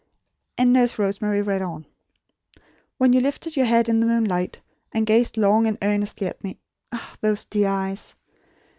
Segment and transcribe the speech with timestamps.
[0.57, 1.85] And Nurse Rosemary read on.
[2.97, 4.59] "When you lifted your head in the moonlight
[4.91, 6.57] and gazed long and earnestly at me
[6.91, 8.15] Ah, those dear eyes!